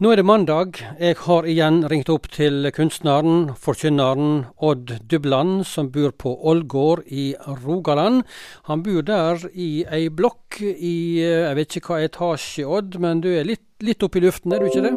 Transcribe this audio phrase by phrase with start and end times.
[0.00, 0.78] Nå er det mandag.
[0.96, 7.34] Jeg har igjen ringt opp til kunstneren, forkynneren Odd Dubland, som bor på Ålgård i
[7.44, 8.22] Rogaland.
[8.70, 13.28] Han bor der i ei blokk i jeg vet ikke hva etasje, Odd, men du
[13.28, 14.94] er litt, litt oppe i luften, er du ikke det?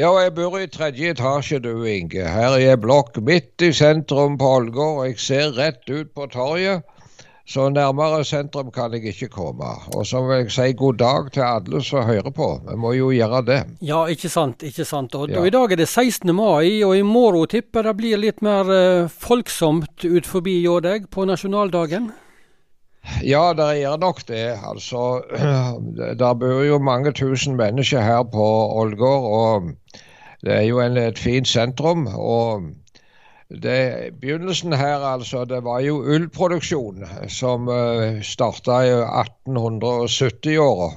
[0.00, 2.24] Ja, jeg bor i tredje etasje, du Inge.
[2.24, 5.10] Her er ei blokk midt i sentrum på Ålgård.
[5.10, 6.88] Jeg ser rett ut på torget.
[7.44, 9.68] Så nærmere sentrum kan jeg ikke komme.
[9.92, 12.46] Og så vil jeg si god dag til alle som hører på.
[12.70, 13.58] Vi må jo gjøre det.
[13.84, 14.62] Ja, ikke sant.
[14.64, 15.14] ikke sant.
[15.14, 15.40] Og, ja.
[15.40, 16.32] og I dag er det 16.
[16.34, 21.10] mai, og i morgen tipper det blir litt mer uh, folksomt ut forbi hjå deg
[21.12, 22.08] på nasjonaldagen?
[23.20, 24.56] Ja, det er nok det.
[24.64, 25.20] Altså,
[26.24, 28.46] der bor jo mange tusen mennesker her på
[28.80, 30.00] Ålgård, og
[30.40, 32.08] det er jo en, et fint sentrum.
[32.08, 32.72] og
[33.62, 40.90] det, begynnelsen her, altså, det var jo ullproduksjon som uh, starta i 1870-åra.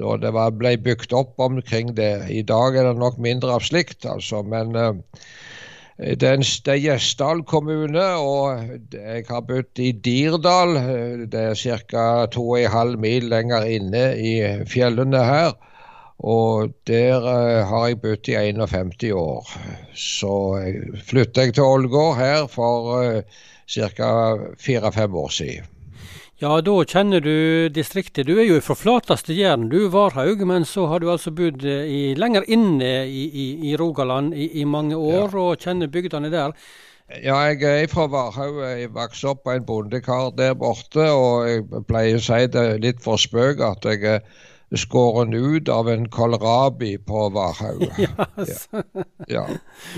[0.00, 2.28] Da det var, ble bygd opp omkring det.
[2.30, 4.42] I dag er det nok mindre av slikt, altså.
[4.46, 4.94] Men uh,
[6.00, 10.78] det er, det er Gjesdal kommune, og jeg har bodd i Dirdal.
[11.32, 12.06] Det er ca.
[12.32, 14.36] 2,5 mil lenger inne i
[14.70, 15.52] fjellene her.
[16.20, 19.52] Og der uh, har jeg bodd i 51 år.
[19.96, 20.32] Så
[21.08, 24.10] flytta jeg til Ålgård her for uh, ca.
[24.60, 25.70] fire-fem år siden.
[26.40, 28.24] Ja, da kjenner du distriktet.
[28.24, 30.40] Du er jo fra flateste Jæren, du, Varhaug.
[30.48, 34.64] Men så har du altså bodd i, lenger inne i, i, i Rogaland i, i,
[34.64, 35.42] mange år, ja.
[35.42, 36.56] og kjenner bygdene der.
[37.10, 38.62] Ja, jeg er fra Varhaug.
[38.64, 41.10] Jeg vokste opp på en bondekar der borte.
[41.12, 45.88] Og jeg pleier å si det litt for spøk at jeg er skåren ut av
[45.90, 47.86] en kålrabi på Varhaug.
[48.40, 48.68] Yes.
[49.28, 49.46] Ja.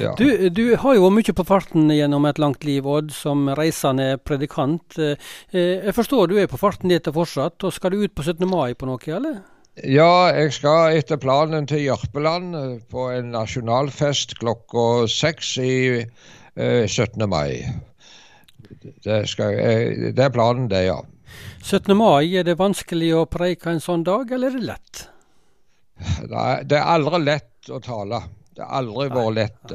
[0.00, 4.16] Ja, du, du, har jo mye på farten gjennom et langt liv, Odd, som reisende
[4.24, 4.98] predikant.
[4.98, 5.14] Eh,
[5.52, 8.48] jeg forstår du er på farten ditt fortsatt, og skal du ut på 17.
[8.48, 9.40] mai på noe, eller?
[9.88, 16.84] Ja, jeg skal etter planen til Jørpeland eh, på en nasjonalfest klokka seks i eh,
[16.84, 17.24] 17.
[17.30, 17.62] mai.
[19.04, 19.56] Det, skal,
[20.12, 21.00] det er planen, det, ja.
[21.62, 21.94] 17.
[21.96, 25.02] mai, er det vanskelig å preike en sånn dag, eller er det lett?
[26.28, 28.22] Nei, det er aldri lett å tale.
[28.52, 29.72] Det har aldri vært lett.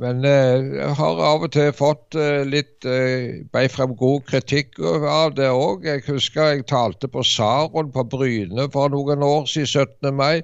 [0.00, 4.76] Men eh, jeg har av og til fått eh, litt eh, Bei frem god kritikk
[4.84, 5.86] av det òg.
[5.88, 10.12] Jeg husker jeg talte på Saron på Bryne for noen år siden, 17.
[10.18, 10.42] mai.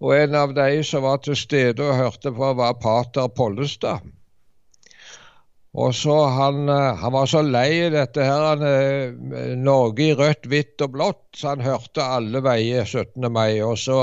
[0.00, 4.06] Og en av de som var til stede og hørte på, var pater Pollestad.
[5.78, 10.48] Og så han, eh, han, var så lei dette her, han, eh, Norge i rødt,
[10.50, 13.30] hvitt og blått, så han hørte alle veier 17.
[13.30, 13.60] mai.
[13.62, 14.00] Og så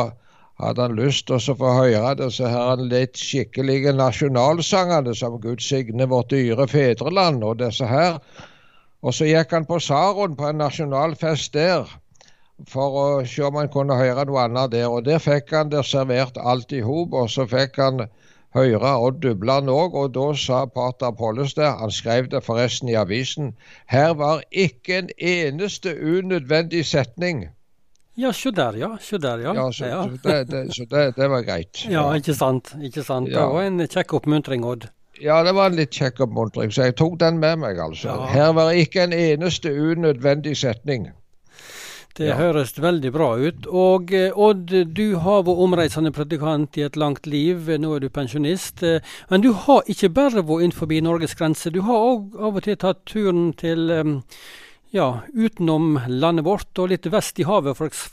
[0.64, 6.08] hadde han lyst til å få høre så her litt skikkelige nasjonalsangene som Gud signe
[6.10, 8.22] vårt dyre fedreland og disse her.
[9.04, 11.86] Og så gikk han på Saron på en nasjonalfest der
[12.66, 14.88] for å se om han kunne høre noe annet der.
[14.90, 18.08] Og der fikk han det servert alt i hop, og så fikk han
[18.56, 23.54] høre Odd Dubland òg, og da sa pater Pollestad, han skrev det forresten i avisen,
[23.92, 27.48] her var ikke en eneste unødvendig setning.
[28.18, 28.96] Ja, se der, ja.
[29.02, 29.54] Se der, ja.
[29.54, 30.04] ja, så, ja.
[30.04, 31.86] så, det, det, så det, det, var greit.
[31.96, 32.74] Ja, ikke sant.
[32.82, 33.30] ikke sant.
[33.30, 33.44] Ja.
[33.44, 34.88] Det var en kjekk oppmuntring, Odd.
[35.22, 38.10] Ja, det var en litt kjekk oppmuntring, så jeg tok den med meg, altså.
[38.10, 38.26] Ja.
[38.34, 41.12] Her var ikke en eneste unødvendig setning.
[42.18, 42.38] Det ja.
[42.40, 43.68] høres veldig bra ut.
[43.70, 47.70] Og eh, Odd, du har vært omreisende predikant i et langt liv.
[47.78, 48.82] Nå er du pensjonist.
[48.86, 51.76] Eh, men du har ikke bare vært innenfor Norges grenser.
[51.76, 53.92] Du har òg av og til tatt turen til
[54.96, 58.08] ja, utenom landet vårt, og litt vest i havet f.eks.,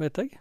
[0.00, 0.32] vet jeg?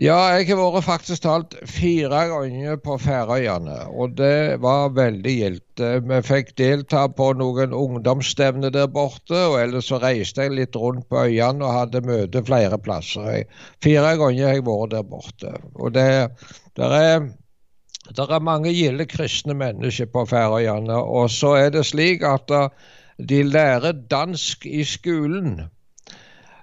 [0.00, 5.82] Ja, jeg har vært faktisk talt fire ganger på Færøyene, og det var veldig gildt.
[6.08, 11.04] Vi fikk delta på noen ungdomsstevner der borte, og ellers så reiste jeg litt rundt
[11.12, 13.44] på øyene og hadde møte flere plasser.
[13.84, 15.52] Fire ganger har jeg vært der borte.
[15.76, 16.06] Og det
[16.80, 17.26] der er,
[18.16, 22.48] der er mange gilde kristne mennesker på Færøyene, og så er det slik at
[23.20, 25.58] de lærer dansk i skolen.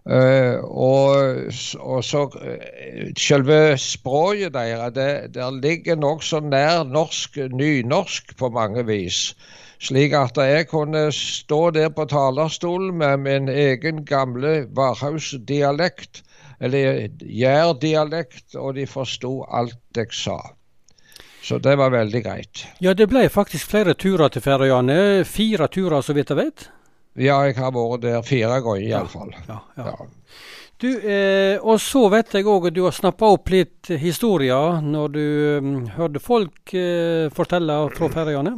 [0.07, 1.15] Uh, og,
[1.79, 8.85] og, så uh, selve språket deres det, der ligger nokså nær norsk, nynorsk på mange
[8.87, 9.33] vis.
[9.83, 16.23] Slik at jeg kunne stå der på talerstolen med min egen gamle Varhaus-dialekt,
[16.61, 20.39] eller jærdialekt, og de forsto alt jeg sa.
[21.43, 22.65] Så det var veldig greit.
[22.81, 25.25] Ja, det ble faktisk flere turer til Færøyene.
[25.27, 26.69] Fire turer, så vidt jeg vet?
[27.17, 29.33] Ja, jeg har vært der fire ganger iallfall.
[29.47, 30.07] Ja, ja, ja.
[30.77, 35.13] Du, eh, og så vet jeg òg at du har snappa opp litt historier når
[35.15, 35.21] du
[35.57, 38.53] um, hørte folk eh, fortelle fra Færøyene?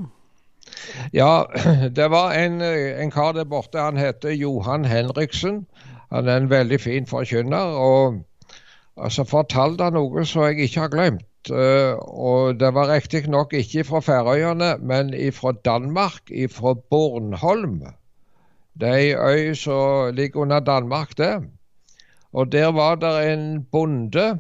[1.16, 1.46] Ja,
[1.98, 3.80] det var en, en, kar der borte.
[3.80, 5.64] Han heter Johan Henriksen.
[6.12, 7.80] Han er en veldig fin forkynner.
[7.80, 11.26] Og så fortalte han noe som jeg ikke har glemt.
[11.48, 17.80] Uh, og det var riktignok ikke fra Færøyene, men fra Danmark, fra Bornholm.
[18.80, 21.34] Det er ei øy som ligger under Danmark, det.
[22.34, 24.40] Og der var det en bonde.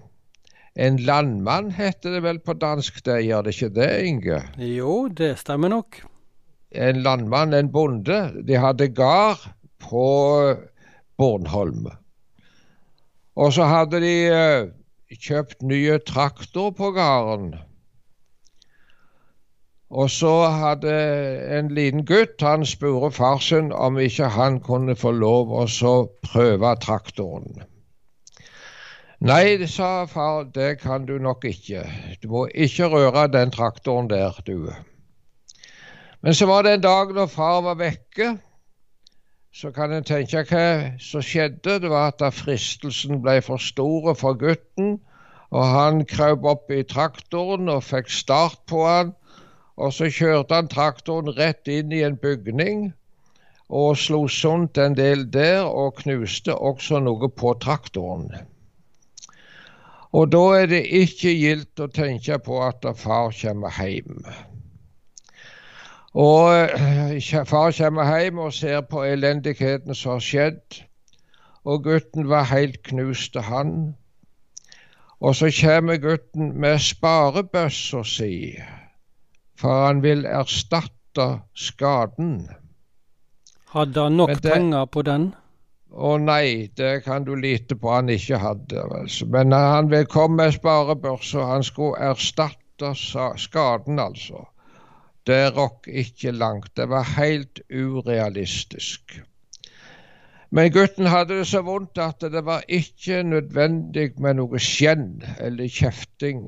[0.76, 4.42] En landmann heter det vel på dansk, det gjør det ikke det, Inge?
[4.58, 6.02] Jo, det stemmer nok.
[6.72, 8.20] En landmann, en bonde.
[8.48, 9.50] De hadde gard
[9.82, 10.06] på
[11.18, 11.90] Bornholm.
[13.36, 14.70] Og så hadde de uh,
[15.18, 17.56] kjøpt nye traktor på gården.
[19.90, 20.94] Og så hadde
[21.58, 25.66] en liten gutt han spurte far sin om ikke han kunne få lov å
[26.22, 27.64] prøve traktoren.
[29.20, 31.82] Nei, sa far, det kan du nok ikke.
[32.22, 34.70] Du må ikke røre den traktoren der, du.
[36.22, 38.38] Men så var det en dag når far var vekke.
[39.52, 40.64] Så kan en tenke hva
[41.02, 41.80] som skjedde.
[41.82, 45.00] Det var at fristelsen ble for stor for gutten.
[45.52, 49.16] Og han krøp opp i traktoren og fikk start på han.
[49.80, 52.90] Og så kjørte han traktoren rett inn i en bygning
[53.70, 58.32] og slo sunt en del der, og knuste også noe på traktoren.
[60.12, 64.26] Og da er det ikke gildt å tenke på at far kommer hjem.
[66.18, 70.82] Og eh, far kommer hjem og ser på elendigheten som har skjedd.
[71.70, 73.94] Og gutten var helt knust, han.
[75.22, 78.34] Og så kommer gutten med sparebøssa si
[79.60, 82.48] for han vil erstatte skaden.
[83.74, 85.32] Hadde han nok det, penger på den?
[85.90, 88.86] Å nei, det kan du lite på han ikke hadde.
[89.02, 89.28] Altså.
[89.30, 91.48] Men han vil komme med sparebørsa.
[91.52, 94.46] Han skulle erstatte skaden, altså.
[95.28, 96.72] Det rokk ikke langt.
[96.78, 99.20] Det var helt urealistisk.
[100.50, 105.70] Men gutten hadde det så vondt at det var ikke nødvendig med noe skjenn eller
[105.70, 106.48] kjefting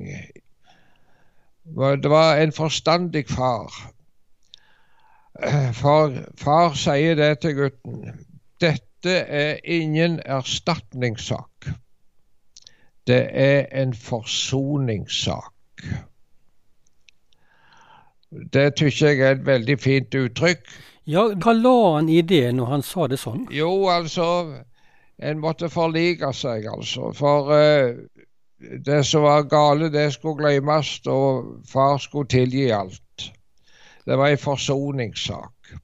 [1.64, 3.72] det var en forstandig far.
[5.82, 8.12] For far sier det til gutten.
[8.60, 11.72] Dette er ingen erstatningssak.
[13.06, 15.52] Det er en forsoningssak.
[18.52, 20.68] Det syns jeg er et veldig fint uttrykk.
[21.10, 23.48] Ja, Hva la han i det når han sa det sånn?
[23.50, 24.28] Jo, altså
[25.22, 27.12] En måtte forlike seg, altså.
[27.14, 28.21] For uh,
[28.86, 33.32] det som var gale, det skulle glemmes, og far skulle tilgi alt.
[34.06, 35.74] Det var en forsoningssak.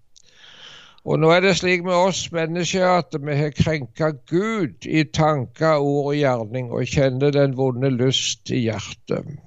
[1.08, 5.78] Og nå er det slik med oss mennesker at vi har krenka Gud i tanker,
[5.78, 9.38] ord og gjerning, og kjenner den vonde lyst i hjertet.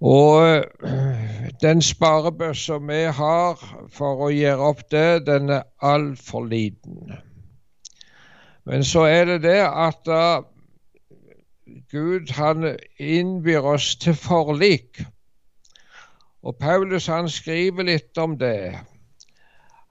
[0.00, 0.64] Og
[1.62, 7.12] den sparebøssa vi har for å gjøre opp det, den er altfor liten.
[8.68, 10.08] Men så er det det at
[11.90, 15.02] Gud han innbyr oss til forlik.
[16.42, 18.78] Og Paulus han skriver litt om det.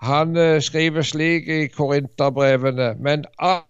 [0.02, 3.66] Han uh, skriver slik i Korinterbrevene Men alt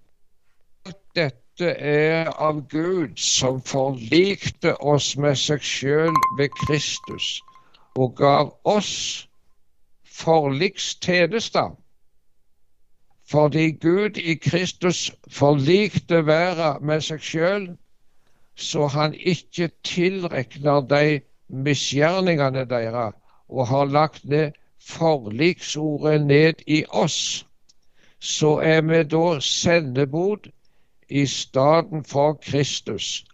[1.15, 7.41] dette er av Gud, som forlikte oss med seg sjøl ved Kristus,
[7.97, 9.27] og gav oss
[10.05, 11.75] forlikstjenester.
[13.29, 17.67] Fordi Gud i Kristus forlikte verden med seg sjøl
[18.59, 23.15] så han ikke tilrekner de misgjerningene deres,
[23.49, 24.51] og har lagt ned
[24.83, 27.45] forliksordet ned i oss,
[28.19, 30.51] så er vi da sendebod
[31.09, 33.25] i stedet for Kristus.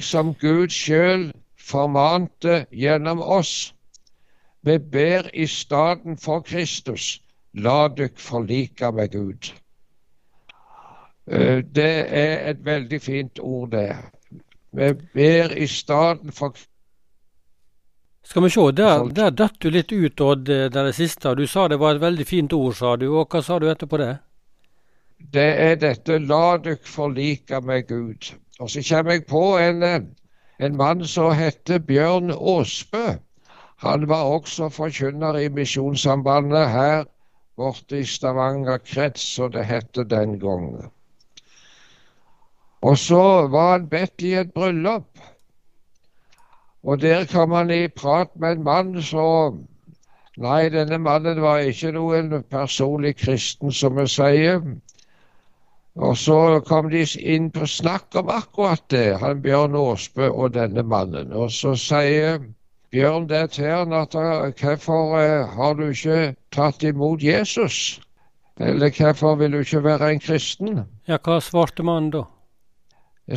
[0.00, 3.74] Som Gud sjøl formante gjennom oss.
[4.62, 7.20] Vi ber i stedet for Kristus,
[7.52, 9.52] la dykk forlike med Gud.
[11.26, 13.96] Eh, det er et veldig fint ord, det.
[14.72, 16.56] Vi ber i stedet for
[18.24, 21.34] Skal vi se, der, der datt du litt ut, Odd, det siste.
[21.34, 23.08] Du sa det var et veldig fint ord, sa du.
[23.10, 24.16] Og hva sa du etterpå det?
[25.32, 28.34] Det er dette 'la dykk forlike med Gud'.
[28.60, 29.82] Og så kommer jeg på en,
[30.58, 33.18] en mann som heter Bjørn Aasbø.
[33.76, 37.04] Han var også forkynner i Misjonssambandet her
[37.56, 40.90] borte i Stavanger krets, som det het den gangen.
[42.82, 45.18] Og så var han bedt i et bryllup.
[46.82, 49.66] Og der kom han i prat med en mann som
[50.40, 54.62] Nei, denne mannen var ikke noen personlig kristen, som vi sier.
[55.94, 60.82] Og så kom de inn på snakk om akkurat det, han Bjørn Aasbø og denne
[60.88, 61.34] mannen.
[61.36, 62.40] Og så sier
[62.96, 68.00] Bjørn det til han at hvorfor eh, har du ikke tatt imot Jesus?
[68.56, 70.86] Eller hvorfor vil du ikke være en kristen?
[71.08, 72.24] Ja, hva svarte mannen da?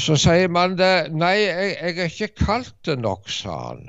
[0.02, 1.12] Så sier man det.
[1.16, 3.86] Nei, jeg, jeg er ikke kalt det nok, sa han.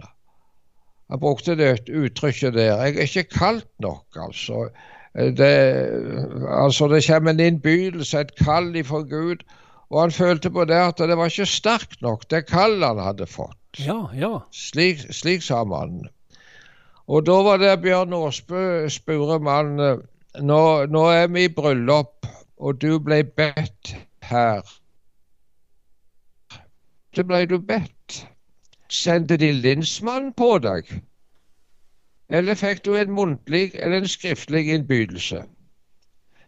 [1.11, 2.83] Han brukte det uttrykket der.
[2.85, 4.67] Jeg er ikke kaldt nok, altså.
[5.17, 5.53] Det,
[6.53, 9.47] altså det kommer en innbydelse, et kall ifra Gud.
[9.91, 13.27] Og han følte på det at det var ikke sterkt nok, det kallet han hadde
[13.31, 13.59] fått.
[13.79, 14.33] Ja, ja.
[14.51, 16.09] Slik, slik sa mannen.
[17.07, 20.03] Og da var det Bjørn Aasbø spurte mannen
[20.43, 22.27] nå, nå er vi i bryllup,
[22.59, 23.95] og du ble bedt
[24.27, 24.67] her.
[27.17, 28.27] Det ble du bedt.
[28.89, 30.91] Sendte de linsmannen på deg?
[32.29, 35.45] Eller fikk du en muntlig eller en skriftlig innbydelse?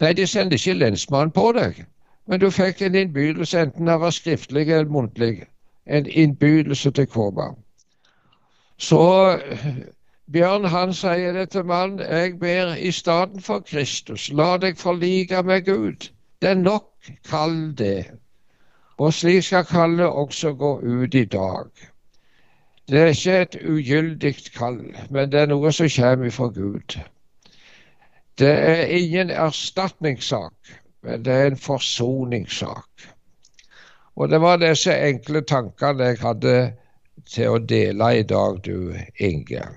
[0.01, 1.81] Nei, de sendte ikke lensmannen på deg,
[2.27, 5.47] men du fikk en innbydelse, enten det var skriftlig eller muntlig.
[5.87, 7.49] En innbydelse til Kåba.
[8.77, 9.01] Så
[10.33, 15.43] Bjørn han sier det til mannen, jeg ber i stedet for Kristus, la deg forlike
[15.43, 16.11] med Gud.
[16.43, 16.91] Det er nok,
[17.25, 18.11] kall det.
[18.99, 21.71] Og slik skal kallet også gå ut i dag.
[22.89, 26.97] Det er ikke et ugyldig kall, men det er noe som kommer fra Gud.
[28.39, 33.09] Det er ingen erstatningssak, men det er en forsoningssak.
[34.17, 36.57] Og det var disse enkle tankene jeg hadde
[37.29, 39.69] til å dele i dag, du Inge.